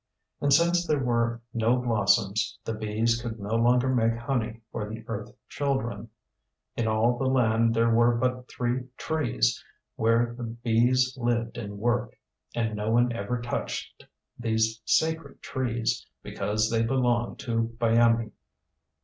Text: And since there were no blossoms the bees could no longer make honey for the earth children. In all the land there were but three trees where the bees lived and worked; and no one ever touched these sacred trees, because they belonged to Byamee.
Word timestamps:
And 0.41 0.51
since 0.51 0.87
there 0.87 0.97
were 1.03 1.43
no 1.53 1.75
blossoms 1.77 2.57
the 2.65 2.73
bees 2.73 3.21
could 3.21 3.39
no 3.39 3.53
longer 3.55 3.87
make 3.87 4.15
honey 4.17 4.61
for 4.71 4.89
the 4.89 5.03
earth 5.07 5.29
children. 5.47 6.09
In 6.75 6.87
all 6.87 7.19
the 7.19 7.27
land 7.27 7.75
there 7.75 7.91
were 7.93 8.15
but 8.15 8.47
three 8.49 8.87
trees 8.97 9.63
where 9.97 10.33
the 10.35 10.45
bees 10.45 11.15
lived 11.17 11.55
and 11.55 11.77
worked; 11.77 12.15
and 12.55 12.75
no 12.75 12.89
one 12.89 13.13
ever 13.13 13.43
touched 13.43 14.03
these 14.39 14.81
sacred 14.85 15.39
trees, 15.43 16.07
because 16.23 16.71
they 16.71 16.81
belonged 16.81 17.37
to 17.41 17.75
Byamee. 17.79 18.31